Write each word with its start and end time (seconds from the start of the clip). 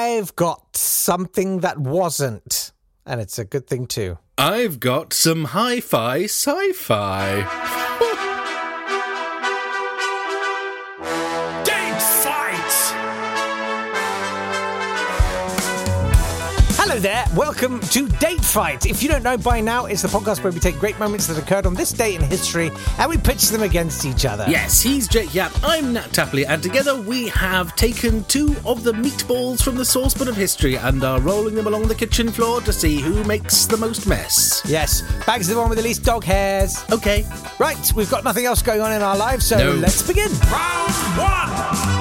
I've 0.00 0.34
got 0.34 0.76
something 0.76 1.60
that 1.60 1.78
wasn't. 1.78 2.72
And 3.04 3.20
it's 3.20 3.38
a 3.38 3.44
good 3.44 3.66
thing, 3.66 3.86
too. 3.86 4.16
I've 4.38 4.80
got 4.80 5.12
some 5.12 5.44
hi 5.56 5.80
fi 5.80 6.22
sci 6.24 6.72
fi. 6.72 8.29
There. 17.00 17.24
Welcome 17.34 17.80
to 17.80 18.06
Date 18.08 18.44
Fight. 18.44 18.84
If 18.84 19.02
you 19.02 19.08
don't 19.08 19.22
know 19.22 19.38
by 19.38 19.62
now, 19.62 19.86
it's 19.86 20.02
the 20.02 20.08
podcast 20.08 20.44
where 20.44 20.52
we 20.52 20.60
take 20.60 20.78
great 20.78 20.98
moments 20.98 21.26
that 21.28 21.38
occurred 21.38 21.64
on 21.64 21.72
this 21.72 21.92
day 21.92 22.14
in 22.14 22.20
history 22.20 22.70
and 22.98 23.08
we 23.08 23.16
pitch 23.16 23.48
them 23.48 23.62
against 23.62 24.04
each 24.04 24.26
other. 24.26 24.44
Yes, 24.46 24.82
he's 24.82 25.08
Jake 25.08 25.34
Yapp, 25.34 25.50
I'm 25.62 25.94
Nat 25.94 26.12
Tapley, 26.12 26.44
and 26.44 26.62
together 26.62 27.00
we 27.00 27.28
have 27.28 27.74
taken 27.74 28.22
two 28.24 28.54
of 28.66 28.84
the 28.84 28.92
meatballs 28.92 29.62
from 29.62 29.76
the 29.76 29.84
saucepan 29.84 30.28
of 30.28 30.36
history 30.36 30.76
and 30.76 31.02
are 31.02 31.20
rolling 31.20 31.54
them 31.54 31.66
along 31.66 31.88
the 31.88 31.94
kitchen 31.94 32.30
floor 32.30 32.60
to 32.60 32.72
see 32.72 33.00
who 33.00 33.24
makes 33.24 33.64
the 33.64 33.78
most 33.78 34.06
mess. 34.06 34.60
Yes, 34.66 35.00
Bag's 35.26 35.48
the 35.48 35.56
one 35.56 35.70
with 35.70 35.78
the 35.78 35.84
least 35.84 36.04
dog 36.04 36.22
hairs. 36.22 36.84
Okay. 36.92 37.24
Right, 37.58 37.92
we've 37.96 38.10
got 38.10 38.24
nothing 38.24 38.44
else 38.44 38.60
going 38.60 38.82
on 38.82 38.92
in 38.92 39.00
our 39.00 39.16
lives, 39.16 39.46
so 39.46 39.56
No. 39.56 39.72
let's 39.72 40.02
begin. 40.06 40.30
Round 40.50 40.92
one! 41.16 41.99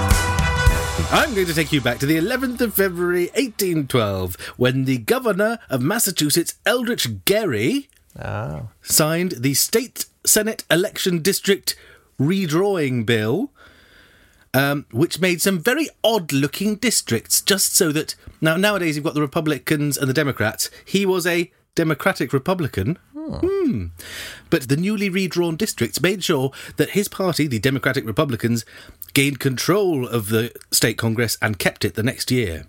I'm 1.11 1.33
going 1.33 1.47
to 1.47 1.53
take 1.55 1.71
you 1.71 1.81
back 1.81 1.97
to 1.99 2.05
the 2.05 2.17
11th 2.17 2.61
of 2.61 2.73
February 2.75 3.25
1812 3.35 4.35
when 4.57 4.85
the 4.85 4.99
governor 4.99 5.57
of 5.69 5.81
Massachusetts, 5.81 6.55
Elbridge 6.65 7.25
Gerry, 7.25 7.89
Oh. 8.19 8.69
signed 8.81 9.33
the 9.39 9.53
State 9.55 10.05
Senate 10.25 10.63
Election 10.69 11.19
District 11.21 11.75
Redrawing 12.19 13.05
Bill, 13.05 13.51
um, 14.53 14.85
which 14.91 15.19
made 15.19 15.41
some 15.41 15.59
very 15.59 15.89
odd 16.03 16.31
looking 16.31 16.75
districts 16.75 17.41
just 17.41 17.75
so 17.75 17.91
that. 17.91 18.15
Now, 18.41 18.55
nowadays 18.57 18.95
you've 18.95 19.05
got 19.05 19.13
the 19.15 19.21
Republicans 19.21 19.97
and 19.97 20.09
the 20.09 20.13
Democrats. 20.13 20.69
He 20.85 21.05
was 21.05 21.25
a 21.25 21.51
Democratic 21.75 22.33
Republican. 22.33 22.97
Hmm. 23.37 23.85
But 24.49 24.67
the 24.67 24.77
newly 24.77 25.09
redrawn 25.09 25.55
districts 25.55 26.01
made 26.01 26.23
sure 26.23 26.51
that 26.77 26.91
his 26.91 27.07
party, 27.07 27.47
the 27.47 27.59
Democratic 27.59 28.05
Republicans, 28.05 28.65
gained 29.13 29.39
control 29.39 30.07
of 30.07 30.29
the 30.29 30.51
state 30.71 30.97
Congress 30.97 31.37
and 31.41 31.59
kept 31.59 31.85
it 31.85 31.95
the 31.95 32.03
next 32.03 32.31
year. 32.31 32.65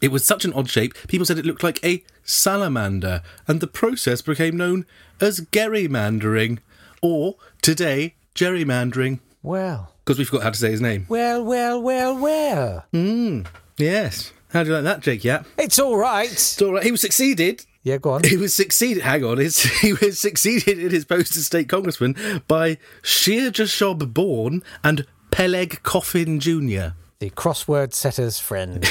It 0.00 0.08
was 0.12 0.24
such 0.24 0.44
an 0.44 0.52
odd 0.52 0.68
shape, 0.68 0.94
people 1.08 1.24
said 1.24 1.38
it 1.38 1.46
looked 1.46 1.62
like 1.62 1.82
a 1.84 2.04
salamander, 2.24 3.22
and 3.48 3.60
the 3.60 3.66
process 3.66 4.20
became 4.20 4.56
known 4.56 4.84
as 5.20 5.40
gerrymandering, 5.40 6.58
or 7.00 7.36
today, 7.62 8.14
gerrymandering, 8.34 9.20
Well, 9.42 9.94
because 10.04 10.18
we 10.18 10.24
forgot 10.24 10.42
how 10.42 10.50
to 10.50 10.58
say 10.58 10.70
his 10.72 10.80
name. 10.80 11.06
well, 11.08 11.42
well, 11.44 11.80
well, 11.80 12.16
well. 12.18 12.84
Mmm. 12.92 13.46
Yes. 13.78 14.32
How 14.50 14.62
do 14.62 14.70
you 14.70 14.74
like 14.76 14.84
that, 14.84 15.00
Jake? 15.00 15.22
Yeah. 15.24 15.42
It's 15.58 15.78
all 15.78 15.96
right. 15.96 16.30
It's 16.30 16.60
all 16.62 16.72
right. 16.74 16.82
He 16.82 16.90
was 16.90 17.00
succeeded. 17.00 17.64
Yeah, 17.86 17.98
go 17.98 18.10
on. 18.14 18.24
He 18.24 18.36
was 18.36 18.52
succeeded. 18.52 19.04
Hang 19.04 19.22
on. 19.22 19.38
He 19.80 19.92
was 19.92 20.18
succeeded 20.18 20.80
in 20.80 20.90
his 20.90 21.04
post 21.04 21.36
as 21.36 21.46
state 21.46 21.68
congressman 21.68 22.16
by 22.48 22.78
Shir 23.02 23.52
Jashob 23.52 24.12
Bourne 24.12 24.64
and 24.82 25.06
Peleg 25.30 25.84
Coffin 25.84 26.40
Jr. 26.40 26.96
the 27.20 27.30
crossword 27.30 27.92
setter's 27.92 28.40
friend. 28.40 28.84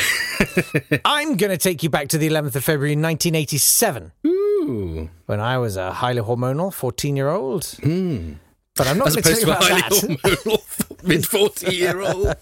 I'm 1.06 1.36
going 1.36 1.52
to 1.52 1.58
take 1.58 1.84
you 1.84 1.90
back 1.90 2.08
to 2.10 2.18
the 2.18 2.30
11th 2.30 2.56
of 2.56 2.64
February 2.64 2.92
1987 2.92 4.14
Ooh. 4.28 5.10
when 5.26 5.42
I 5.42 5.58
was 5.58 5.76
a 5.76 5.92
highly 5.92 6.22
hormonal 6.22 6.74
14 6.74 7.18
year 7.18 7.28
old. 7.28 7.66
Hmm. 7.84 8.36
But 8.78 8.88
I'm 8.88 8.98
not 8.98 9.10
going 9.10 9.24
to 9.24 9.30
tell 9.30 9.40
you 9.40 9.44
about 9.44 9.62
highly 9.62 9.82
that. 9.82 9.92
hormonal 9.92 11.04
mid 11.06 11.28
40 11.28 11.76
year 11.76 12.00
old. 12.00 12.34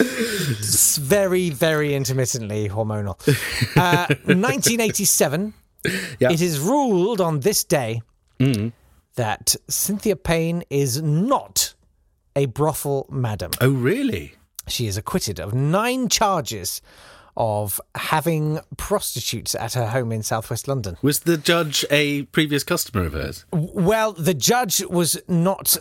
It's 0.00 0.96
very, 0.96 1.50
very 1.50 1.94
intermittently 1.94 2.68
hormonal. 2.68 3.18
Uh, 3.76 4.06
1987. 4.24 5.54
Yeah. 6.18 6.30
It 6.32 6.40
is 6.40 6.58
ruled 6.58 7.20
on 7.20 7.40
this 7.40 7.64
day 7.64 8.02
that 9.14 9.56
Cynthia 9.68 10.16
Payne 10.16 10.62
is 10.70 11.02
not 11.02 11.74
a 12.36 12.46
brothel 12.46 13.06
madam. 13.10 13.50
Oh, 13.60 13.70
really? 13.70 14.34
She 14.68 14.86
is 14.86 14.96
acquitted 14.96 15.40
of 15.40 15.54
nine 15.54 16.08
charges 16.08 16.80
of 17.36 17.80
having 17.94 18.60
prostitutes 18.76 19.54
at 19.54 19.74
her 19.74 19.86
home 19.88 20.10
in 20.10 20.22
southwest 20.22 20.66
London. 20.66 20.96
Was 21.02 21.20
the 21.20 21.36
judge 21.36 21.84
a 21.90 22.24
previous 22.24 22.64
customer 22.64 23.06
of 23.06 23.12
hers? 23.12 23.44
Well, 23.52 24.12
the 24.12 24.34
judge 24.34 24.84
was 24.84 25.20
not 25.28 25.78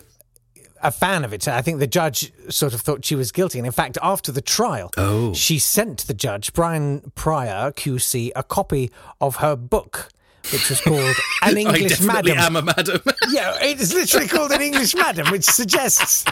a 0.81 0.91
fan 0.91 1.23
of 1.25 1.33
it. 1.33 1.47
I 1.47 1.61
think 1.61 1.79
the 1.79 1.88
judge 1.88 2.31
sort 2.49 2.73
of 2.73 2.81
thought 2.81 3.05
she 3.05 3.15
was 3.15 3.31
guilty. 3.31 3.57
And 3.59 3.65
in 3.65 3.71
fact, 3.71 3.97
after 4.01 4.31
the 4.31 4.41
trial, 4.41 4.91
Oh. 4.97 5.33
she 5.33 5.59
sent 5.59 6.07
the 6.07 6.13
judge, 6.13 6.53
Brian 6.53 7.11
Pryor, 7.15 7.71
QC, 7.71 8.31
a 8.35 8.43
copy 8.43 8.91
of 9.21 9.38
her 9.38 9.55
book, 9.55 10.09
which 10.51 10.69
was 10.69 10.79
called 10.81 11.15
An 11.41 11.57
English 11.57 11.99
Madam. 12.01 12.38
am 12.38 12.55
a 12.55 12.61
madam. 12.61 13.01
Yeah, 13.29 13.57
it 13.61 13.79
is 13.81 13.93
literally 13.93 14.27
called 14.27 14.51
An 14.51 14.61
English 14.61 14.95
Madam, 14.95 15.27
which 15.31 15.43
suggests. 15.43 16.23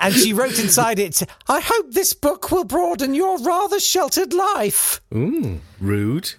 And 0.00 0.12
she 0.14 0.32
wrote 0.34 0.58
inside 0.58 0.98
it, 0.98 1.22
I 1.48 1.60
hope 1.60 1.92
this 1.92 2.12
book 2.12 2.50
will 2.50 2.64
broaden 2.64 3.14
your 3.14 3.38
rather 3.38 3.80
sheltered 3.80 4.32
life. 4.34 5.00
Ooh, 5.14 5.60
rude. 5.80 6.34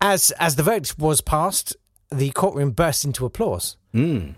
As 0.00 0.30
as 0.38 0.56
the 0.56 0.62
vote 0.62 0.94
was 0.96 1.20
passed, 1.20 1.76
the 2.10 2.30
courtroom 2.30 2.70
burst 2.70 3.04
into 3.04 3.26
applause. 3.26 3.76
Hmm. 3.92 4.30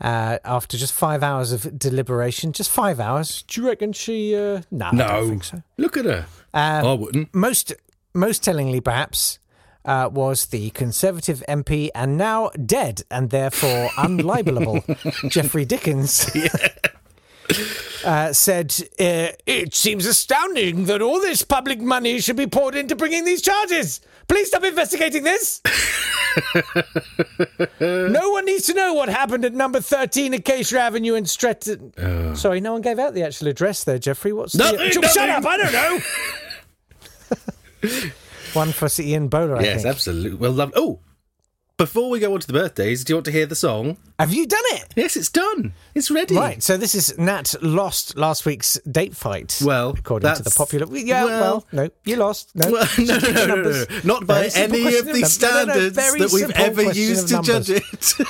Uh, 0.00 0.38
after 0.44 0.76
just 0.76 0.92
five 0.92 1.22
hours 1.24 1.50
of 1.50 1.76
deliberation, 1.78 2.52
just 2.52 2.70
five 2.70 3.00
hours. 3.00 3.42
Do 3.48 3.60
you 3.60 3.66
reckon 3.66 3.92
she? 3.92 4.34
Uh, 4.36 4.62
no, 4.70 4.90
No. 4.92 5.40
so. 5.40 5.62
Look 5.76 5.96
at 5.96 6.04
her. 6.04 6.26
Um, 6.54 6.86
I 6.86 6.92
wouldn't. 6.94 7.34
Most 7.34 7.72
most 8.14 8.42
tellingly, 8.44 8.80
perhaps, 8.80 9.38
uh, 9.84 10.08
was 10.12 10.46
the 10.46 10.70
Conservative 10.70 11.42
MP 11.48 11.90
and 11.94 12.16
now 12.16 12.50
dead 12.64 13.02
and 13.10 13.30
therefore 13.30 13.88
unlibelable 13.96 14.82
Geoffrey 15.30 15.64
Dickens. 15.64 16.30
Uh, 18.04 18.32
said, 18.32 18.74
uh, 19.00 19.28
It 19.46 19.74
seems 19.74 20.06
astounding 20.06 20.84
that 20.84 21.02
all 21.02 21.20
this 21.20 21.42
public 21.42 21.80
money 21.80 22.20
should 22.20 22.36
be 22.36 22.46
poured 22.46 22.74
into 22.74 22.94
bringing 22.94 23.24
these 23.24 23.42
charges. 23.42 24.00
Please 24.28 24.48
stop 24.48 24.64
investigating 24.64 25.24
this. 25.24 25.62
no 27.80 28.30
one 28.30 28.44
needs 28.44 28.66
to 28.66 28.74
know 28.74 28.92
what 28.92 29.08
happened 29.08 29.44
at 29.44 29.54
number 29.54 29.80
13 29.80 30.34
Acacia 30.34 30.78
Avenue 30.78 31.14
in 31.14 31.24
Streatham. 31.24 32.36
Sorry, 32.36 32.60
no 32.60 32.72
one 32.72 32.82
gave 32.82 32.98
out 32.98 33.14
the 33.14 33.22
actual 33.22 33.48
address 33.48 33.84
there, 33.84 33.98
Jeffrey. 33.98 34.32
What's 34.32 34.54
Nothing, 34.54 35.00
the. 35.00 35.08
Shut 35.08 35.28
up, 35.30 35.44
I 35.46 35.56
don't 35.56 35.72
know. 35.72 35.98
One 38.54 38.72
for 38.72 38.88
Sir 38.88 39.02
Ian 39.02 39.28
Bowler, 39.28 39.56
I 39.56 39.62
Yes, 39.62 39.84
absolutely. 39.84 40.36
Well, 40.36 40.52
love. 40.52 40.72
Oh, 40.76 41.00
before 41.78 42.10
we 42.10 42.18
go 42.18 42.34
on 42.34 42.40
to 42.40 42.46
the 42.46 42.52
birthdays, 42.52 43.04
do 43.04 43.12
you 43.12 43.16
want 43.16 43.24
to 43.26 43.30
hear 43.32 43.46
the 43.46 43.54
song? 43.54 43.96
Have 44.18 44.34
you 44.34 44.46
done 44.48 44.64
it? 44.72 44.92
Yes, 44.96 45.16
it's 45.16 45.30
done. 45.30 45.72
It's 45.94 46.10
ready. 46.10 46.34
Right, 46.34 46.60
so 46.60 46.76
this 46.76 46.96
is 46.96 47.16
Nat 47.16 47.54
lost 47.62 48.16
last 48.16 48.44
week's 48.44 48.74
date 48.80 49.14
fight. 49.14 49.62
Well, 49.64 49.90
according 49.96 50.34
to 50.34 50.42
the 50.42 50.50
popular. 50.50 50.86
Yeah, 50.96 51.24
well, 51.24 51.40
well- 51.40 51.66
no, 51.70 51.88
you 52.04 52.16
lost. 52.16 52.50
No, 52.56 52.68
Well, 52.72 52.86
no, 52.98 53.18
no, 53.18 53.30
no, 53.30 53.54
no, 53.54 53.62
no, 53.70 53.84
Not 54.02 54.26
by 54.26 54.50
any 54.56 54.96
of 54.98 55.06
the 55.06 55.22
standards 55.24 55.94
that 55.94 56.30
we've 56.32 56.50
ever 56.50 56.82
used 56.92 57.28
to 57.28 57.40
judge 57.42 57.70
it. 57.70 58.14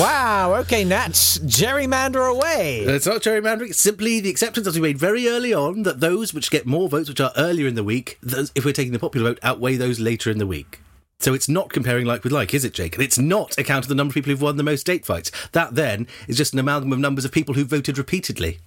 Wow. 0.00 0.56
Okay, 0.62 0.82
Nat, 0.82 1.12
gerrymander 1.12 2.28
away. 2.28 2.80
it's 2.80 3.06
not 3.06 3.22
gerrymandering. 3.22 3.70
It's 3.70 3.80
simply 3.80 4.18
the 4.18 4.28
acceptance 4.28 4.66
that 4.66 4.74
we 4.74 4.80
made 4.80 4.98
very 4.98 5.28
early 5.28 5.54
on 5.54 5.84
that 5.84 6.00
those 6.00 6.34
which 6.34 6.50
get 6.50 6.66
more 6.66 6.88
votes, 6.88 7.08
which 7.08 7.20
are 7.20 7.30
earlier 7.36 7.68
in 7.68 7.76
the 7.76 7.84
week, 7.84 8.18
if 8.56 8.64
we're 8.64 8.72
taking 8.72 8.92
the 8.92 8.98
popular 8.98 9.30
vote, 9.30 9.38
outweigh 9.44 9.76
those 9.76 10.00
later 10.00 10.28
in 10.28 10.38
the 10.38 10.46
week. 10.46 10.80
So 11.20 11.34
it's 11.34 11.48
not 11.48 11.68
comparing 11.68 12.06
like 12.06 12.24
with 12.24 12.32
like, 12.32 12.52
is 12.54 12.64
it, 12.64 12.72
Jake? 12.74 12.94
And 12.94 13.04
it's 13.04 13.18
not 13.18 13.56
a 13.58 13.62
count 13.62 13.84
of 13.84 13.88
the 13.88 13.94
number 13.94 14.10
of 14.10 14.14
people 14.14 14.30
who've 14.30 14.40
won 14.42 14.56
the 14.56 14.62
most 14.62 14.84
date 14.86 15.04
fights. 15.04 15.30
That 15.52 15.74
then 15.74 16.06
is 16.26 16.36
just 16.36 16.52
an 16.54 16.58
amalgam 16.58 16.92
of 16.92 16.98
numbers 16.98 17.24
of 17.24 17.30
people 17.32 17.54
who 17.54 17.64
voted 17.64 17.98
repeatedly. 17.98 18.58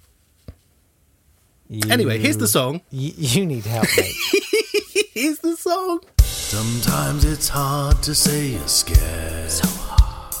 Anyway, 1.90 2.18
here's 2.18 2.36
the 2.36 2.46
song. 2.48 2.80
Y- 2.92 3.12
you 3.16 3.44
need 3.44 3.64
help, 3.66 3.86
mate. 3.96 4.14
Here's 5.14 5.38
the 5.38 5.56
song. 5.56 6.00
Sometimes 6.18 7.24
it's 7.24 7.48
hard 7.48 8.02
to 8.02 8.14
say 8.16 8.48
you're 8.48 8.66
scared. 8.68 9.48
So 9.50 9.68
hard. 9.68 10.34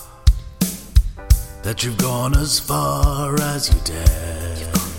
That 1.62 1.84
you've 1.84 1.96
gone 1.98 2.36
as 2.36 2.58
far 2.58 3.34
as 3.40 3.72
you 3.72 3.80
dare. 3.84 4.93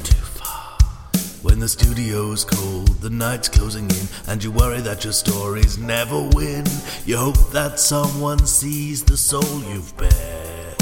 When 1.45 1.59
the 1.59 1.67
studio's 1.67 2.43
cold, 2.43 2.87
the 3.01 3.11
night's 3.11 3.49
closing 3.49 3.87
in, 3.87 4.07
and 4.25 4.43
you 4.43 4.49
worry 4.51 4.81
that 4.81 5.03
your 5.03 5.13
stories 5.13 5.77
never 5.77 6.19
win. 6.33 6.65
You 7.05 7.17
hope 7.17 7.37
that 7.51 7.79
someone 7.79 8.47
sees 8.47 9.03
the 9.03 9.15
soul 9.15 9.61
you've 9.71 9.95
bared. 9.95 10.81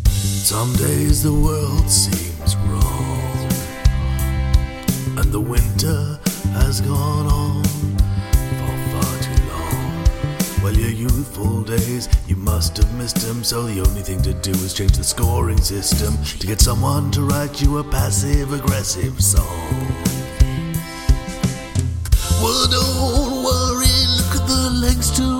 Some 0.00 0.72
days 0.76 1.22
the 1.22 1.34
world 1.34 1.90
seems 1.90 2.56
wrong, 2.56 3.50
and 5.18 5.30
the 5.30 5.40
winter 5.40 6.18
has 6.54 6.80
gone 6.80 7.26
on 7.26 7.93
your 10.76 10.90
youthful 10.90 11.62
days, 11.62 12.08
you 12.26 12.36
must 12.36 12.76
have 12.76 12.92
missed 12.94 13.16
them, 13.16 13.44
so 13.44 13.62
the 13.64 13.80
only 13.80 14.02
thing 14.02 14.22
to 14.22 14.32
do 14.34 14.50
is 14.50 14.74
change 14.74 14.96
the 14.96 15.04
scoring 15.04 15.60
system 15.60 16.16
to 16.38 16.46
get 16.46 16.60
someone 16.60 17.10
to 17.12 17.22
write 17.22 17.60
you 17.62 17.78
a 17.78 17.84
passive 17.84 18.52
aggressive 18.52 19.20
song. 19.22 19.44
Well, 22.42 22.66
don't 22.68 23.42
worry, 23.44 23.94
look 24.16 24.40
at 24.40 24.46
the 24.46 24.70
lengths 24.82 25.10
to 25.16 25.33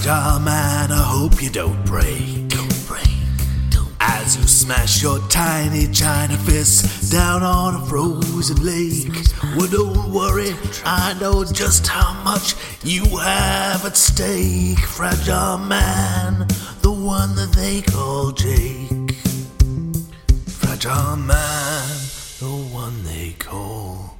Fragile 0.00 0.16
ah, 0.16 0.38
man, 0.42 0.92
I 0.92 1.02
hope 1.02 1.42
you 1.42 1.50
don't 1.50 1.84
break. 1.84 2.48
Don't 2.48 2.86
break. 2.88 3.04
Don't 3.68 3.92
As 4.00 4.34
you 4.34 4.44
smash 4.44 5.02
your 5.02 5.18
tiny 5.28 5.88
china 5.88 6.38
fist 6.38 7.12
down 7.12 7.42
on 7.42 7.74
a 7.74 7.86
frozen 7.86 8.64
lake. 8.64 9.12
Well, 9.54 9.68
don't 9.68 10.10
worry, 10.10 10.54
I 10.86 11.14
know 11.20 11.44
just 11.44 11.86
how 11.86 12.14
much 12.22 12.54
you 12.82 13.04
have 13.18 13.84
at 13.84 13.94
stake. 13.94 14.78
Fragile 14.78 15.58
man, 15.58 16.46
the 16.80 16.92
one 16.92 17.36
that 17.36 17.52
they 17.52 17.82
call 17.82 18.30
Jake. 18.32 19.12
Fragile 20.46 21.16
man, 21.16 21.88
the 22.38 22.70
one 22.72 23.04
they 23.04 23.34
call 23.38 24.16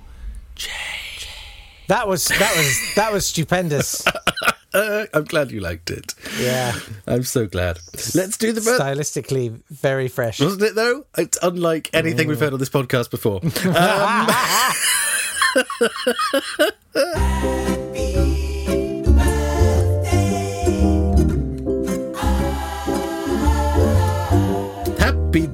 Jake. 0.55 1.27
That 1.89 2.07
was 2.07 2.27
that 2.27 2.55
was 2.55 2.95
that 2.97 3.13
was 3.15 3.25
stupendous. 3.25 4.05
Uh, 4.73 5.07
I'm 5.13 5.25
glad 5.25 5.51
you 5.51 5.61
liked 5.61 5.91
it. 5.91 6.15
Yeah, 6.39 6.79
I'm 7.07 7.25
so 7.25 7.47
glad. 7.47 7.79
Let's 8.15 8.37
do 8.37 8.53
the 8.53 8.61
birth. 8.61 8.81
stylistically 8.81 9.61
very 9.69 10.09
fresh. 10.09 10.41
Wasn't 10.41 10.63
it 10.63 10.75
though? 10.75 11.07
It's 11.19 11.39
unlike 11.43 11.91
anything 11.93 12.29
we've 12.29 12.39
heard 12.41 12.53
on 12.53 12.59
this 12.61 12.71
podcast 12.71 13.11
before. 13.11 13.41
Um, 16.93 17.77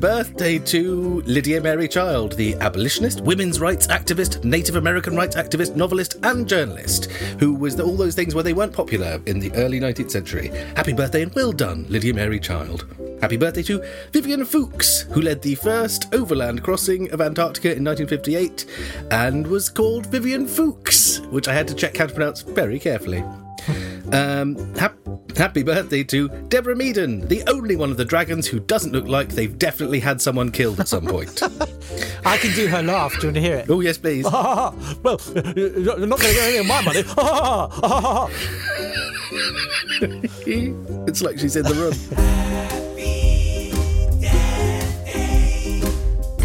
birthday 0.07 0.57
to 0.57 1.21
Lydia 1.27 1.61
Mary 1.61 1.89
Child, 1.89 2.37
the 2.37 2.55
abolitionist, 2.61 3.23
women's 3.23 3.59
rights 3.59 3.89
activist, 3.89 4.45
Native 4.45 4.77
American 4.77 5.17
rights 5.17 5.35
activist, 5.35 5.75
novelist, 5.75 6.15
and 6.23 6.49
journalist, 6.49 7.07
who 7.41 7.53
was 7.53 7.81
all 7.81 7.97
those 7.97 8.15
things 8.15 8.33
where 8.33 8.45
they 8.45 8.53
weren't 8.53 8.73
popular 8.73 9.21
in 9.27 9.41
the 9.41 9.53
early 9.55 9.81
19th 9.81 10.13
century. 10.13 10.53
Happy 10.77 10.93
birthday 10.93 11.23
and 11.23 11.35
well 11.35 11.51
done, 11.51 11.87
Lydia 11.89 12.15
Mary 12.15 12.39
Child. 12.39 12.87
Happy 13.21 13.37
birthday 13.37 13.65
to 13.65 13.85
Vivian 14.13 14.45
Fuchs, 14.45 15.03
who 15.11 15.23
led 15.23 15.43
the 15.43 15.57
first 15.57 16.15
overland 16.15 16.63
crossing 16.63 17.11
of 17.11 17.21
Antarctica 17.21 17.75
in 17.75 17.83
1958 17.83 18.65
and 19.11 19.45
was 19.45 19.69
called 19.69 20.07
Vivian 20.07 20.47
Fuchs, 20.47 21.19
which 21.33 21.49
I 21.49 21.53
had 21.53 21.67
to 21.67 21.75
check 21.75 21.97
how 21.97 22.07
to 22.07 22.15
pronounce 22.15 22.43
very 22.43 22.79
carefully. 22.79 23.25
Um, 24.13 24.75
hap- 24.77 24.97
happy 25.37 25.63
birthday 25.63 26.03
to 26.05 26.29
Deborah 26.49 26.75
Meaden, 26.75 27.29
the 27.29 27.43
only 27.49 27.77
one 27.77 27.91
of 27.91 27.97
the 27.97 28.05
dragons 28.05 28.47
who 28.47 28.61
doesn't 28.61 28.93
look 28.93 29.07
like 29.07 29.31
they've 29.31 29.59
definitely 29.59 30.01
had 30.01 30.21
someone 30.21 30.51
killed 30.51 30.81
at 30.81 30.89
some 30.89 31.07
point. 31.07 31.43
I 32.25 32.37
can 32.39 32.55
do 32.55 32.67
her 32.69 32.83
laugh. 32.83 33.13
Do 33.13 33.19
you 33.19 33.27
want 33.29 33.35
to 33.37 33.41
hear 33.41 33.57
it? 33.57 33.71
oh, 33.71 33.81
yes, 33.81 33.99
please. 33.99 34.25
well, 34.25 34.75
you're 35.57 36.07
not 36.07 36.21
going 36.21 36.21
to 36.21 36.35
get 36.35 36.49
any 36.49 36.59
of 36.59 36.67
my 36.67 36.83
money. 36.83 37.01
it's 41.07 41.23
like 41.23 41.39
she's 41.39 41.57
in 41.57 41.65
the 41.65 41.75
room. 41.75 42.86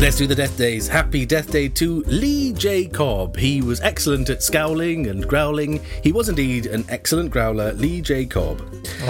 Let's 0.02 0.18
do 0.18 0.26
the 0.26 0.34
death 0.34 0.58
days. 0.58 0.88
Happy 0.88 1.28
death 1.28 1.52
day 1.52 1.70
to 1.70 2.02
Lee 2.08 2.54
J. 2.54 2.88
Cobb. 2.88 3.38
He 3.38 3.62
was 3.62 3.80
excellent 3.82 4.32
at 4.32 4.42
scowling 4.42 5.06
and 5.06 5.28
growling. 5.28 5.80
He 6.02 6.12
was 6.12 6.28
indeed 6.28 6.66
an 6.66 6.86
excellent 6.90 7.30
growler, 7.30 7.74
Lee 7.74 8.02
J. 8.02 8.26
Cobb. 8.26 8.64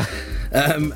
um, 0.51 0.93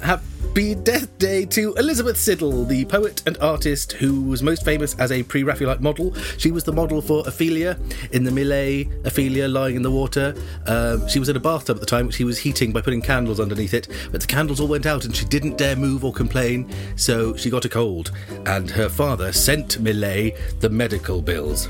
happy 0.55 0.73
death 0.73 1.17
day 1.17 1.43
to 1.43 1.73
Elizabeth 1.73 2.15
Siddal, 2.15 2.65
the 2.65 2.85
poet 2.85 3.21
and 3.25 3.37
artist 3.39 3.91
who 3.91 4.21
was 4.21 4.41
most 4.41 4.63
famous 4.63 4.97
as 4.99 5.11
a 5.11 5.21
pre 5.21 5.43
Raphaelite 5.43 5.81
model. 5.81 6.13
She 6.37 6.49
was 6.49 6.63
the 6.63 6.71
model 6.71 7.01
for 7.01 7.27
Ophelia 7.27 7.77
in 8.13 8.23
the 8.23 8.31
Millais, 8.31 8.87
Ophelia 9.05 9.49
lying 9.49 9.75
in 9.75 9.81
the 9.81 9.91
water. 9.91 10.33
Um, 10.65 11.05
she 11.09 11.19
was 11.19 11.27
in 11.27 11.35
a 11.35 11.41
bathtub 11.41 11.75
at 11.75 11.81
the 11.81 11.85
time, 11.85 12.07
which 12.07 12.15
he 12.15 12.23
was 12.23 12.37
heating 12.37 12.71
by 12.71 12.79
putting 12.79 13.01
candles 13.01 13.41
underneath 13.41 13.73
it, 13.73 13.89
but 14.13 14.21
the 14.21 14.27
candles 14.27 14.61
all 14.61 14.69
went 14.69 14.85
out 14.85 15.03
and 15.03 15.13
she 15.13 15.25
didn't 15.25 15.57
dare 15.57 15.75
move 15.75 16.05
or 16.05 16.13
complain, 16.13 16.71
so 16.95 17.35
she 17.35 17.49
got 17.49 17.65
a 17.65 17.69
cold. 17.69 18.13
And 18.45 18.69
her 18.69 18.87
father 18.87 19.33
sent 19.33 19.83
Millais 19.83 20.37
the 20.61 20.69
medical 20.69 21.21
bills. 21.21 21.67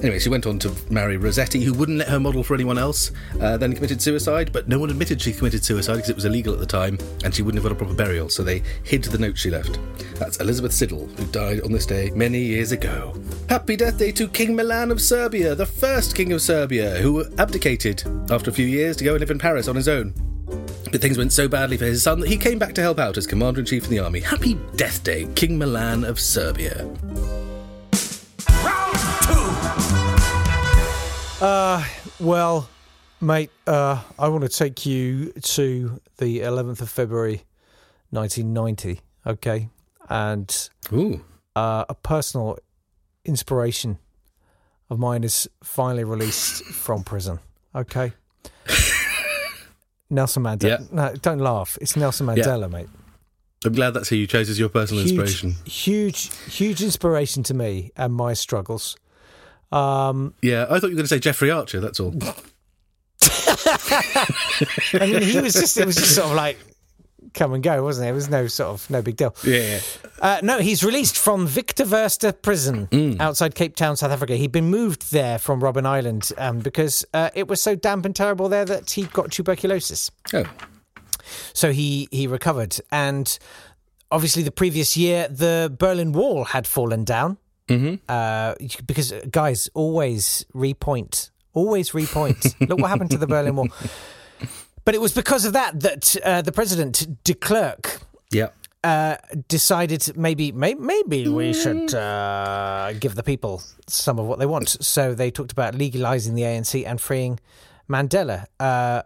Anyway, 0.00 0.18
she 0.18 0.30
went 0.30 0.46
on 0.46 0.58
to 0.58 0.74
marry 0.88 1.18
Rossetti, 1.18 1.62
who 1.62 1.74
wouldn't 1.74 1.98
let 1.98 2.08
her 2.08 2.18
model 2.18 2.42
for 2.42 2.54
anyone 2.54 2.78
else, 2.78 3.12
uh, 3.38 3.58
then 3.58 3.74
committed 3.74 4.00
suicide, 4.00 4.50
but 4.50 4.66
no 4.66 4.78
one 4.78 4.88
admitted 4.88 5.20
she 5.20 5.32
committed 5.32 5.62
suicide 5.62 5.96
because 5.96 6.08
it 6.08 6.16
was 6.16 6.24
illegal 6.24 6.54
at 6.54 6.58
the 6.58 6.66
time 6.66 6.98
and 7.22 7.34
she 7.34 7.42
wouldn't 7.42 7.62
have 7.62 7.70
got 7.70 7.76
a 7.76 7.78
proper 7.78 7.94
burial, 7.94 8.30
so 8.30 8.42
they 8.42 8.62
hid 8.82 9.04
the 9.04 9.18
note 9.18 9.36
she 9.36 9.50
left. 9.50 9.78
That's 10.14 10.38
Elizabeth 10.38 10.72
Siddal, 10.72 11.14
who 11.18 11.26
died 11.26 11.60
on 11.60 11.72
this 11.72 11.84
day 11.84 12.10
many 12.14 12.40
years 12.40 12.72
ago. 12.72 13.14
Happy 13.50 13.76
death 13.76 13.98
day 13.98 14.10
to 14.12 14.26
King 14.26 14.56
Milan 14.56 14.90
of 14.90 15.02
Serbia, 15.02 15.54
the 15.54 15.66
first 15.66 16.14
king 16.14 16.32
of 16.32 16.40
Serbia, 16.40 16.96
who 16.96 17.26
abdicated 17.36 18.02
after 18.30 18.50
a 18.50 18.54
few 18.54 18.66
years 18.66 18.96
to 18.96 19.04
go 19.04 19.12
and 19.12 19.20
live 19.20 19.30
in 19.30 19.38
Paris 19.38 19.68
on 19.68 19.76
his 19.76 19.88
own. 19.88 20.14
But 20.90 21.02
things 21.02 21.18
went 21.18 21.32
so 21.32 21.46
badly 21.46 21.76
for 21.76 21.84
his 21.84 22.02
son 22.02 22.20
that 22.20 22.28
he 22.28 22.38
came 22.38 22.58
back 22.58 22.74
to 22.74 22.80
help 22.80 22.98
out 22.98 23.18
as 23.18 23.26
commander 23.26 23.60
in 23.60 23.66
chief 23.66 23.84
in 23.84 23.90
the 23.90 23.98
army. 23.98 24.20
Happy 24.20 24.54
death 24.76 25.04
day, 25.04 25.28
King 25.34 25.58
Milan 25.58 26.04
of 26.04 26.18
Serbia. 26.18 26.88
Well, 31.40 32.68
mate, 33.20 33.50
uh, 33.66 34.02
I 34.18 34.28
want 34.28 34.42
to 34.42 34.48
take 34.48 34.84
you 34.84 35.32
to 35.32 36.00
the 36.18 36.40
11th 36.40 36.82
of 36.82 36.90
February, 36.90 37.44
1990. 38.10 39.00
Okay, 39.26 39.68
and 40.08 40.68
Ooh. 40.92 41.22
uh, 41.56 41.84
a 41.88 41.94
personal 41.94 42.58
inspiration 43.24 43.98
of 44.88 44.98
mine 44.98 45.24
is 45.24 45.48
finally 45.62 46.04
released 46.04 46.64
from 46.64 47.04
prison. 47.04 47.38
Okay. 47.74 48.12
Nelson 50.10 50.42
Mandela. 50.42 50.80
Yeah. 50.80 50.86
No, 50.90 51.14
don't 51.14 51.38
laugh. 51.38 51.78
It's 51.80 51.96
Nelson 51.96 52.26
Mandela, 52.26 52.70
mate. 52.70 52.88
I'm 53.64 53.72
glad 53.74 53.90
that's 53.90 54.08
who 54.08 54.16
you 54.16 54.26
chose 54.26 54.48
as 54.48 54.58
your 54.58 54.70
personal 54.70 55.02
inspiration. 55.02 55.54
Huge, 55.64 56.34
huge 56.46 56.82
inspiration 56.82 57.42
to 57.44 57.54
me 57.54 57.92
and 57.96 58.12
my 58.12 58.32
struggles. 58.32 58.96
Um, 59.72 60.34
Yeah, 60.42 60.66
I 60.68 60.78
thought 60.80 60.88
you 60.88 60.96
were 60.96 61.02
going 61.02 61.04
to 61.04 61.08
say 61.08 61.18
Jeffrey 61.18 61.50
Archer, 61.50 61.80
that's 61.80 62.00
all. 62.00 62.14
I 63.22 64.26
mean, 65.00 65.22
he 65.22 65.40
was 65.40 65.52
just, 65.54 65.76
it 65.76 65.86
was 65.86 65.96
just 65.96 66.14
sort 66.14 66.28
of 66.30 66.34
like 66.34 66.58
come 67.34 67.52
and 67.52 67.62
go, 67.62 67.82
wasn't 67.82 68.06
it? 68.06 68.10
It 68.10 68.14
was 68.14 68.28
no 68.28 68.46
sort 68.46 68.70
of, 68.70 68.90
no 68.90 69.02
big 69.02 69.16
deal. 69.16 69.34
yeah. 69.44 69.80
Uh, 70.20 70.40
no, 70.42 70.58
he's 70.58 70.82
released 70.82 71.16
from 71.16 71.46
Victor 71.46 71.84
Verster 71.84 72.32
Prison 72.40 73.16
outside 73.20 73.54
Cape 73.54 73.76
Town, 73.76 73.96
South 73.96 74.10
Africa. 74.10 74.36
He'd 74.36 74.52
been 74.52 74.66
moved 74.66 75.12
there 75.12 75.38
from 75.38 75.60
Robben 75.60 75.86
Island 75.86 76.30
um, 76.36 76.58
because 76.58 77.04
uh, 77.14 77.30
it 77.34 77.48
was 77.48 77.62
so 77.62 77.74
damp 77.74 78.04
and 78.04 78.14
terrible 78.14 78.48
there 78.48 78.64
that 78.64 78.90
he 78.90 79.04
got 79.04 79.30
tuberculosis. 79.30 80.10
Oh. 80.34 80.44
So 81.52 81.72
he 81.72 82.08
he 82.10 82.26
recovered, 82.26 82.76
and 82.90 83.38
obviously 84.10 84.42
the 84.42 84.50
previous 84.50 84.96
year 84.96 85.28
the 85.28 85.74
Berlin 85.78 86.12
Wall 86.12 86.44
had 86.44 86.66
fallen 86.66 87.04
down. 87.04 87.38
Mm-hmm. 87.70 87.94
Uh, 88.08 88.54
because 88.86 89.12
guys 89.30 89.68
always 89.74 90.44
repoint, 90.54 91.30
always 91.52 91.90
repoint. 91.92 92.54
Look 92.68 92.78
what 92.80 92.88
happened 92.90 93.10
to 93.10 93.18
the 93.18 93.26
Berlin 93.26 93.56
Wall. 93.56 93.68
But 94.84 94.94
it 94.94 95.00
was 95.00 95.12
because 95.12 95.44
of 95.44 95.52
that 95.52 95.80
that 95.80 96.16
uh, 96.24 96.42
the 96.42 96.52
president 96.52 97.22
de 97.24 97.34
Klerk 97.34 98.00
Yeah. 98.32 98.48
uh, 98.82 99.16
decided 99.48 100.16
maybe 100.16 100.52
may, 100.52 100.74
maybe 100.74 101.28
we 101.28 101.52
should 101.52 101.94
uh, 101.94 102.92
give 102.98 103.14
the 103.14 103.22
people 103.22 103.62
some 103.86 104.18
of 104.18 104.26
what 104.26 104.38
they 104.38 104.46
want. 104.46 104.68
So 104.80 105.14
they 105.14 105.30
talked 105.30 105.52
about 105.52 105.74
legalizing 105.74 106.34
the 106.34 106.42
ANC 106.42 106.84
and 106.86 107.00
freeing 107.00 107.38
Mandela. 107.88 108.46
Uh, 108.58 109.02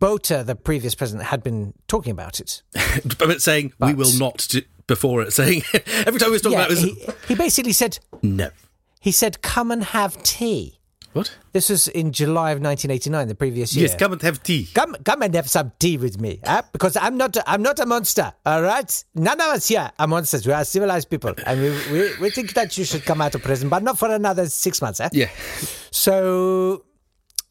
Botha, 0.00 0.42
the 0.44 0.56
previous 0.56 0.94
president, 0.94 1.28
had 1.28 1.42
been 1.42 1.72
talking 1.86 2.10
about 2.12 2.40
it. 2.40 2.62
But 3.18 3.40
saying, 3.40 3.72
we 3.78 3.94
will 3.94 4.12
not, 4.18 4.46
do, 4.50 4.62
before 4.88 5.22
it, 5.22 5.32
saying, 5.32 5.62
every 6.06 6.18
time 6.18 6.30
we 6.30 6.32
was 6.32 6.42
talking 6.42 6.58
Yeah, 6.58 6.64
about 6.66 6.76
it, 6.76 6.82
was, 6.82 6.82
he, 6.82 7.06
he 7.28 7.34
basically 7.36 7.72
said 7.72 8.00
no. 8.22 8.50
he 9.00 9.12
said 9.12 9.40
come 9.42 9.70
and 9.70 9.84
have 9.84 10.20
tea. 10.24 10.74
What? 11.14 11.34
This 11.52 11.70
was 11.70 11.88
in 11.88 12.12
July 12.12 12.50
of 12.50 12.60
1989, 12.60 13.28
the 13.28 13.34
previous 13.34 13.74
year. 13.74 13.86
Yes, 13.88 13.96
come 13.96 14.12
and 14.12 14.20
have 14.22 14.42
tea. 14.42 14.68
Come, 14.74 14.94
come 15.04 15.22
and 15.22 15.34
have 15.34 15.48
some 15.48 15.72
tea 15.78 15.96
with 15.96 16.20
me, 16.20 16.38
huh? 16.44 16.62
because 16.70 16.96
I'm 16.98 17.16
not, 17.16 17.34
I'm 17.46 17.62
not 17.62 17.78
a 17.80 17.86
monster. 17.86 18.32
All 18.44 18.60
right, 18.62 19.04
none 19.14 19.40
of 19.40 19.46
us 19.48 19.68
here 19.68 19.90
are 19.98 20.06
monsters. 20.06 20.46
We 20.46 20.52
are 20.52 20.64
civilized 20.66 21.08
people, 21.08 21.32
and 21.46 21.60
we, 21.60 21.70
we, 21.92 22.10
we 22.20 22.30
think 22.30 22.52
that 22.54 22.76
you 22.76 22.84
should 22.84 23.04
come 23.06 23.22
out 23.22 23.34
of 23.34 23.42
prison, 23.42 23.68
but 23.70 23.82
not 23.82 23.98
for 23.98 24.10
another 24.10 24.46
six 24.50 24.82
months. 24.82 25.00
Eh? 25.00 25.08
Yeah. 25.12 25.30
So 25.90 26.84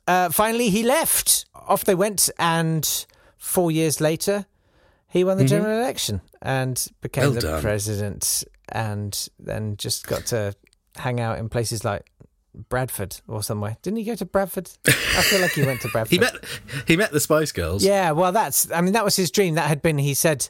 uh, 0.07 0.29
finally, 0.29 0.69
he 0.69 0.83
left. 0.83 1.45
Off 1.67 1.83
they 1.83 1.95
went, 1.95 2.29
and 2.39 3.05
four 3.37 3.71
years 3.71 3.99
later, 3.99 4.45
he 5.09 5.23
won 5.23 5.37
the 5.37 5.45
general 5.45 5.79
election 5.79 6.21
and 6.41 6.87
became. 7.01 7.25
Well 7.25 7.33
the 7.33 7.41
done. 7.41 7.61
president. 7.61 8.43
And 8.69 9.27
then 9.39 9.77
just 9.77 10.07
got 10.07 10.25
to 10.27 10.53
hang 10.97 11.21
out 11.21 11.39
in 11.39 11.47
places 11.47 11.85
like 11.85 12.11
Bradford 12.69 13.21
or 13.27 13.41
somewhere. 13.41 13.77
Didn't 13.81 13.97
he 13.97 14.03
go 14.03 14.15
to 14.15 14.25
Bradford? 14.25 14.69
I 14.85 14.91
feel 14.91 15.39
like 15.39 15.51
he 15.51 15.63
went 15.63 15.79
to 15.81 15.87
Bradford. 15.91 16.11
He 16.11 16.19
met 16.19 16.35
he 16.85 16.97
met 16.97 17.11
the 17.11 17.19
Spice 17.21 17.51
Girls. 17.53 17.83
Yeah, 17.83 18.11
well, 18.11 18.31
that's. 18.33 18.69
I 18.71 18.81
mean, 18.81 18.93
that 18.93 19.05
was 19.05 19.15
his 19.15 19.31
dream. 19.31 19.55
That 19.55 19.67
had 19.67 19.81
been. 19.81 19.97
He 19.97 20.13
said, 20.15 20.47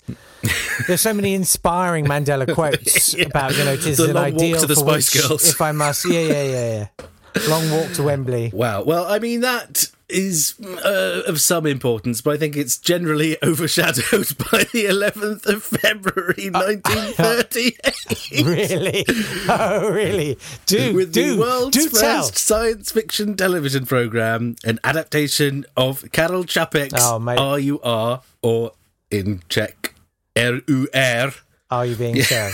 "There's 0.87 1.01
so 1.01 1.13
many 1.13 1.35
inspiring 1.35 2.05
Mandela 2.05 2.51
quotes 2.55 3.13
about 3.21 3.55
you 3.55 3.63
know 3.65 3.73
it 3.73 3.85
is 3.85 3.97
The 3.97 4.05
an 4.05 4.13
long 4.13 4.31
walk 4.33 4.41
ideal 4.41 4.59
to 4.61 4.65
the 4.67 4.73
for 4.75 4.79
Spice 5.01 5.27
Girls. 5.27 5.49
if 5.49 5.61
I 5.61 5.71
must." 5.73 6.05
Yeah, 6.09 6.21
yeah, 6.21 6.43
yeah, 6.43 6.87
yeah. 6.97 7.05
Long 7.49 7.69
walk 7.69 7.91
to 7.93 8.03
Wembley. 8.03 8.49
Wow. 8.51 8.83
Well, 8.83 9.05
I 9.05 9.19
mean 9.19 9.41
that 9.41 9.85
is 10.09 10.55
uh, 10.85 11.23
of 11.27 11.41
some 11.41 11.65
importance, 11.65 12.21
but 12.21 12.33
I 12.33 12.37
think 12.37 12.55
it's 12.55 12.77
generally 12.77 13.37
overshadowed 13.43 14.37
by 14.51 14.63
the 14.71 14.85
11th 14.85 15.45
of 15.45 15.63
February, 15.63 16.49
Uh, 16.53 16.75
1938. 16.75 17.77
Really? 18.45 19.05
Oh, 19.49 19.89
really? 19.89 20.37
Do 20.65 20.93
with 20.93 21.13
do 21.13 21.35
the 21.35 21.41
world's 21.41 21.77
do 21.77 21.89
first 21.89 22.01
tell. 22.01 22.23
science 22.23 22.91
fiction 22.91 23.35
television 23.35 23.85
program, 23.85 24.55
an 24.63 24.79
adaptation 24.83 25.65
of 25.75 26.09
Karel 26.11 26.43
Čapek's 26.43 26.93
Oh, 26.97 27.19
mate. 27.19 27.37
R 27.39 27.59
U 27.59 27.79
R 27.81 28.21
or 28.41 28.71
in 29.11 29.41
Czech 29.49 29.93
R 30.37 30.59
U 30.67 30.87
R, 30.93 31.33
Are 31.69 31.85
you 31.85 31.95
being 31.95 32.21
shown? 32.21 32.51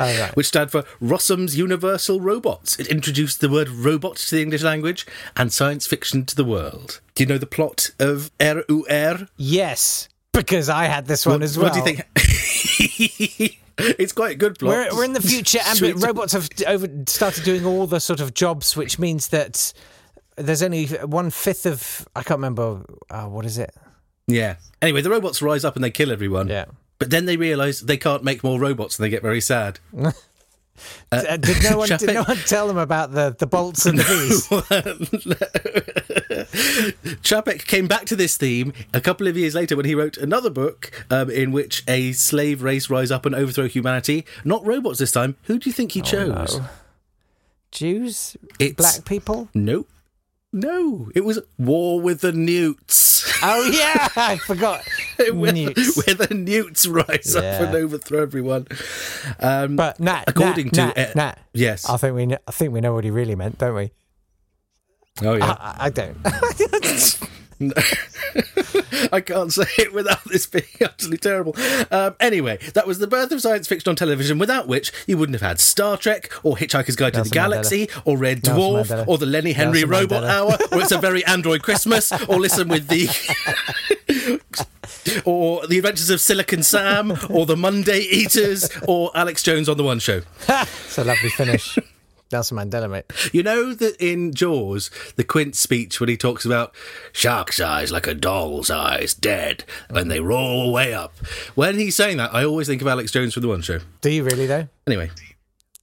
Oh, 0.00 0.18
right. 0.20 0.34
which 0.34 0.46
stood 0.46 0.72
for 0.72 0.84
Rossum's 1.00 1.56
Universal 1.56 2.20
Robots. 2.20 2.78
It 2.80 2.88
introduced 2.88 3.40
the 3.40 3.48
word 3.48 3.68
robot 3.68 4.16
to 4.16 4.34
the 4.34 4.42
English 4.42 4.62
language 4.62 5.06
and 5.36 5.52
science 5.52 5.86
fiction 5.86 6.24
to 6.26 6.34
the 6.34 6.44
world. 6.44 7.00
Do 7.14 7.22
you 7.22 7.28
know 7.28 7.38
the 7.38 7.46
plot 7.46 7.90
of 8.00 8.32
R 8.40 8.64
U 8.68 8.84
R? 8.90 9.28
Yes, 9.36 10.08
because 10.32 10.68
I 10.68 10.86
had 10.86 11.06
this 11.06 11.24
one 11.24 11.34
What, 11.40 11.42
as 11.44 11.56
well. 11.56 11.70
what 11.72 11.84
do 11.84 11.90
you 11.90 11.96
think? 11.96 13.58
it's 13.78 14.12
quite 14.12 14.32
a 14.32 14.36
good 14.38 14.58
plot. 14.58 14.70
We're, 14.90 14.96
we're 14.96 15.04
in 15.04 15.12
the 15.12 15.22
future, 15.22 15.60
and 15.64 15.78
Sweet. 15.78 15.96
robots 15.96 16.32
have 16.32 16.48
over, 16.66 16.88
started 17.06 17.44
doing 17.44 17.64
all 17.64 17.86
the 17.86 18.00
sort 18.00 18.20
of 18.20 18.34
jobs, 18.34 18.76
which 18.76 18.98
means 18.98 19.28
that 19.28 19.72
there's 20.36 20.62
only 20.62 20.86
one 20.86 21.30
fifth 21.30 21.66
of 21.66 22.08
I 22.16 22.22
can't 22.22 22.38
remember 22.38 22.84
uh, 23.10 23.26
what 23.26 23.46
is 23.46 23.58
it. 23.58 23.72
Yeah. 24.26 24.56
Anyway, 24.82 25.02
the 25.02 25.10
robots 25.10 25.40
rise 25.40 25.64
up 25.64 25.76
and 25.76 25.84
they 25.84 25.90
kill 25.90 26.10
everyone. 26.10 26.48
Yeah. 26.48 26.64
But 26.98 27.10
then 27.10 27.26
they 27.26 27.36
realise 27.36 27.80
they 27.80 27.98
can't 27.98 28.24
make 28.24 28.42
more 28.42 28.58
robots 28.58 28.98
and 28.98 29.04
they 29.04 29.10
get 29.10 29.22
very 29.22 29.40
sad. 29.40 29.78
Uh, 31.10 31.38
did 31.38 31.62
no 31.62 31.78
one 31.78 31.88
did 31.88 32.12
no 32.12 32.22
one 32.22 32.36
tell 32.36 32.68
them 32.68 32.76
about 32.76 33.10
the, 33.12 33.34
the 33.38 33.46
bolts 33.46 33.86
and 33.86 33.98
the 33.98 34.04
bees? 34.04 34.46
Čapek 37.22 37.66
came 37.66 37.86
back 37.86 38.04
to 38.06 38.14
this 38.16 38.36
theme 38.36 38.74
a 38.92 39.00
couple 39.00 39.26
of 39.26 39.38
years 39.38 39.54
later 39.54 39.74
when 39.74 39.86
he 39.86 39.94
wrote 39.94 40.18
another 40.18 40.50
book 40.50 40.90
um, 41.10 41.30
in 41.30 41.50
which 41.52 41.82
a 41.88 42.12
slave 42.12 42.62
race 42.62 42.90
rise 42.90 43.10
up 43.10 43.24
and 43.24 43.34
overthrow 43.34 43.68
humanity. 43.68 44.26
Not 44.44 44.66
robots 44.66 44.98
this 44.98 45.12
time. 45.12 45.36
Who 45.44 45.58
do 45.58 45.70
you 45.70 45.72
think 45.72 45.92
he 45.92 46.02
chose? 46.02 46.58
no. 46.58 46.66
Jews, 47.72 48.36
It's- 48.58 48.74
black 48.76 49.06
people. 49.06 49.48
Nope. 49.54 49.88
No, 50.52 51.10
it 51.14 51.24
was 51.24 51.40
War 51.58 52.00
with 52.00 52.20
the 52.20 52.32
Newts. 52.32 53.24
Oh 53.42 53.68
yeah, 53.70 54.08
I 54.16 54.36
forgot. 54.38 54.82
where, 55.32 55.52
Newts. 55.52 56.06
where 56.06 56.14
the 56.14 56.34
Newts 56.34 56.86
rise 56.86 57.34
Yeah. 57.34 57.40
up 57.40 57.60
and 57.68 57.74
overthrow 57.76 58.22
everyone. 58.22 58.66
Um, 59.40 59.76
But 59.76 60.00
Nat, 60.00 60.24
according 60.26 60.66
Nat, 60.72 60.94
to 60.94 61.00
Nat, 61.00 61.08
uh, 61.10 61.12
Nat, 61.14 61.38
yes, 61.52 61.88
I 61.88 61.96
think 61.96 62.14
we 62.16 62.26
kn- 62.26 62.38
I 62.46 62.50
think 62.50 62.72
we 62.72 62.80
know 62.80 62.94
what 62.94 63.04
he 63.04 63.10
really 63.10 63.34
meant, 63.34 63.58
don't 63.58 63.74
we? 63.74 63.90
oh 65.22 65.34
yeah. 65.34 65.56
I, 65.58 65.86
I 65.86 65.90
don't. 65.90 66.16
I 69.12 69.20
can't 69.22 69.50
say 69.50 69.64
it 69.78 69.94
without 69.94 70.22
this 70.26 70.44
being 70.46 70.64
utterly 70.82 71.16
terrible. 71.16 71.56
Um, 71.90 72.14
anyway, 72.20 72.58
that 72.74 72.86
was 72.86 72.98
the 72.98 73.06
birth 73.06 73.32
of 73.32 73.40
science 73.40 73.66
fiction 73.66 73.88
on 73.88 73.96
television, 73.96 74.38
without 74.38 74.68
which 74.68 74.92
you 75.06 75.16
wouldn't 75.16 75.34
have 75.40 75.48
had 75.48 75.58
Star 75.58 75.96
Trek, 75.96 76.30
or 76.42 76.56
Hitchhiker's 76.56 76.96
Guide 76.96 77.14
Nelson 77.14 77.24
to 77.24 77.30
the 77.30 77.34
Galaxy, 77.34 77.88
or 78.04 78.18
Red 78.18 78.42
Dwarf, 78.42 78.88
Mandela. 78.88 79.08
or 79.08 79.16
the 79.16 79.24
Lenny 79.24 79.52
Henry 79.52 79.80
Nelson 79.84 79.88
Robot 79.90 80.22
Mandela. 80.24 80.28
Hour, 80.28 80.58
or 80.72 80.82
It's 80.82 80.92
a 80.92 80.98
Very 80.98 81.24
Android 81.24 81.62
Christmas, 81.62 82.12
or 82.28 82.38
listen 82.38 82.68
with 82.68 82.88
the. 82.88 83.08
Or 85.24 85.66
The 85.66 85.78
Adventures 85.78 86.10
of 86.10 86.20
Silicon 86.20 86.62
Sam, 86.62 87.12
or 87.30 87.46
The 87.46 87.56
Monday 87.56 88.00
Eaters, 88.00 88.68
or 88.86 89.10
Alex 89.14 89.42
Jones 89.42 89.68
on 89.68 89.76
The 89.76 89.84
One 89.84 89.98
Show. 89.98 90.22
it's 90.48 90.98
a 90.98 91.04
lovely 91.04 91.30
finish. 91.30 91.78
Nelson 92.32 92.56
Mandela, 92.58 92.90
mate. 92.90 93.04
You 93.32 93.44
know 93.44 93.72
that 93.74 93.94
in 94.04 94.34
Jaws, 94.34 94.90
the 95.14 95.22
Quint 95.22 95.54
speech 95.54 96.00
when 96.00 96.08
he 96.08 96.16
talks 96.16 96.44
about 96.44 96.74
shark's 97.12 97.60
eyes 97.60 97.92
like 97.92 98.08
a 98.08 98.14
doll's 98.14 98.68
eyes, 98.68 99.14
dead, 99.14 99.62
and 99.88 100.10
they 100.10 100.18
roll 100.18 100.72
way 100.72 100.92
up. 100.92 101.16
When 101.54 101.78
he's 101.78 101.94
saying 101.94 102.16
that, 102.16 102.34
I 102.34 102.44
always 102.44 102.66
think 102.66 102.82
of 102.82 102.88
Alex 102.88 103.12
Jones 103.12 103.32
from 103.34 103.42
the 103.42 103.48
One 103.48 103.62
Show. 103.62 103.78
Do 104.00 104.10
you 104.10 104.24
really 104.24 104.46
though? 104.46 104.66
Anyway, 104.88 105.10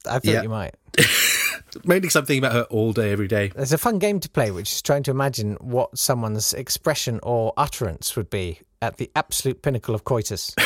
I 0.06 0.18
thought 0.18 0.24
Yeah. 0.26 0.42
you 0.42 0.50
might. 0.50 0.74
mainly 1.84 2.08
something 2.08 2.38
about 2.38 2.52
her 2.52 2.62
all 2.64 2.92
day, 2.92 3.10
every 3.10 3.26
day. 3.26 3.48
There's 3.48 3.72
a 3.72 3.78
fun 3.78 3.98
game 3.98 4.20
to 4.20 4.28
play, 4.28 4.50
which 4.50 4.70
is 4.70 4.82
trying 4.82 5.02
to 5.04 5.10
imagine 5.10 5.54
what 5.60 5.96
someone's 5.98 6.52
expression 6.52 7.20
or 7.22 7.52
utterance 7.56 8.16
would 8.16 8.30
be 8.30 8.60
at 8.84 8.98
the 8.98 9.10
absolute 9.16 9.62
pinnacle 9.62 9.94
of 9.94 10.04
coitus. 10.04 10.54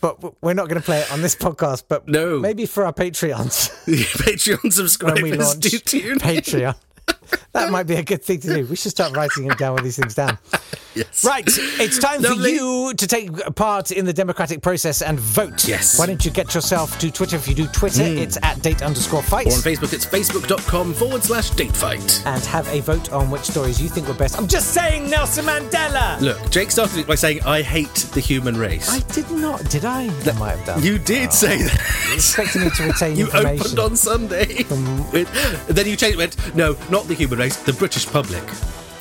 but 0.00 0.42
we're 0.42 0.54
not 0.54 0.68
going 0.68 0.80
to 0.80 0.84
play 0.84 1.00
it 1.00 1.12
on 1.12 1.22
this 1.22 1.34
podcast. 1.34 1.84
But 1.88 2.08
No. 2.08 2.38
maybe 2.38 2.66
for 2.66 2.84
our 2.84 2.92
Patreons 2.92 3.70
Patreon 3.86 4.56
when 4.56 4.62
we 4.64 4.70
subscribers 4.70 5.38
launch. 5.38 5.64
Patreon. 5.64 6.74
that 7.58 7.72
might 7.72 7.86
be 7.86 7.96
a 7.96 8.02
good 8.02 8.22
thing 8.22 8.40
to 8.40 8.54
do. 8.54 8.66
We 8.66 8.76
should 8.76 8.90
start 8.90 9.16
writing 9.16 9.48
down 9.48 9.78
all 9.78 9.82
these 9.82 9.96
things 9.96 10.14
down. 10.14 10.38
Yes. 10.94 11.24
Right, 11.24 11.44
it's 11.46 11.98
time 11.98 12.22
Lovely. 12.22 12.58
for 12.58 12.64
you 12.64 12.94
to 12.94 13.06
take 13.06 13.30
part 13.54 13.92
in 13.92 14.04
the 14.04 14.12
democratic 14.12 14.62
process 14.62 15.00
and 15.00 15.20
vote. 15.20 15.68
Yes. 15.68 15.96
Why 15.96 16.06
don't 16.06 16.24
you 16.24 16.32
get 16.32 16.52
yourself 16.54 16.98
to 16.98 17.10
Twitter? 17.12 17.36
If 17.36 17.46
you 17.46 17.54
do 17.54 17.68
Twitter, 17.68 18.02
mm. 18.02 18.16
it's 18.16 18.36
at 18.42 18.60
date 18.62 18.82
underscore 18.82 19.22
fight. 19.22 19.46
Or 19.46 19.52
on 19.52 19.58
Facebook, 19.58 19.92
it's 19.92 20.04
facebook.com 20.06 20.94
forward 20.94 21.22
slash 21.22 21.50
date 21.50 21.76
fight. 21.76 22.22
and 22.26 22.44
have 22.46 22.66
a 22.68 22.80
vote 22.80 23.12
on 23.12 23.30
which 23.30 23.42
stories 23.42 23.80
you 23.80 23.88
think 23.88 24.08
were 24.08 24.14
best. 24.14 24.36
I'm 24.36 24.48
just 24.48 24.74
saying 24.74 25.08
Nelson 25.08 25.44
Mandela. 25.44 26.20
Look, 26.20 26.50
Jake 26.50 26.72
started 26.72 26.98
it 26.98 27.06
by 27.06 27.14
saying, 27.14 27.42
I 27.42 27.62
hate 27.62 27.94
the 28.12 28.20
human 28.20 28.56
race. 28.56 28.90
I 28.90 28.98
did 29.12 29.30
not, 29.30 29.62
did 29.70 29.84
I? 29.84 30.08
I 30.08 30.32
might 30.38 30.56
have 30.56 30.66
done. 30.66 30.82
you 30.82 30.98
did 30.98 31.28
oh. 31.28 31.32
say 31.32 31.62
that. 31.62 32.06
You 32.08 32.14
expecting 32.14 32.62
me 32.62 32.70
to 32.70 32.82
retain 32.84 33.16
You 33.18 33.30
opened 33.30 33.78
on 33.78 33.94
Sunday. 33.94 34.64
With- 35.12 35.66
then 35.68 35.86
you 35.86 35.94
changed 35.94 36.14
it, 36.14 36.16
went, 36.16 36.56
no, 36.56 36.76
not 36.90 37.06
the 37.06 37.14
human 37.14 37.38
race, 37.38 37.47
the 37.56 37.72
British 37.72 38.06
public. 38.06 38.42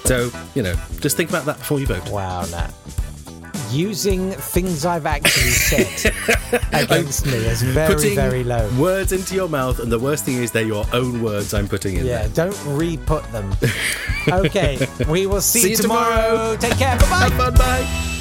So, 0.05 0.31
you 0.55 0.63
know, 0.63 0.73
just 1.01 1.17
think 1.17 1.29
about 1.29 1.45
that 1.45 1.57
before 1.57 1.79
you 1.79 1.85
vote. 1.87 2.09
Wow, 2.09 2.45
Nat. 2.45 2.71
Using 3.69 4.31
things 4.31 4.85
I've 4.85 5.05
actually 5.05 5.49
said 5.49 6.13
against 6.73 7.25
me 7.25 7.33
is 7.33 7.61
very, 7.61 7.93
Putting 7.93 8.15
very 8.15 8.43
low. 8.45 8.69
words 8.79 9.11
into 9.11 9.35
your 9.35 9.49
mouth, 9.49 9.79
and 9.79 9.91
the 9.91 9.99
worst 9.99 10.23
thing 10.23 10.37
is 10.37 10.51
they're 10.53 10.63
your 10.63 10.85
own 10.93 11.21
words 11.21 11.53
I'm 11.53 11.67
putting 11.67 11.97
in 11.97 12.05
Yeah, 12.05 12.27
there. 12.27 12.49
don't 12.49 12.77
re-put 12.77 13.29
them. 13.31 13.53
Okay, 14.29 14.85
we 15.07 15.25
will 15.25 15.39
see, 15.39 15.61
See 15.61 15.69
you 15.71 15.75
tomorrow. 15.77 16.31
tomorrow. 16.31 16.57
Take 16.57 16.77
care. 16.77 16.97
Bye 16.99 17.09
bye. 17.09 17.17
Have 17.29 17.33
fun, 17.33 17.53
bye. 17.55 18.13